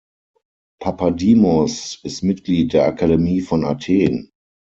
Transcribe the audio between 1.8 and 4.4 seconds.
ist Mitglied der Akademie von Athen.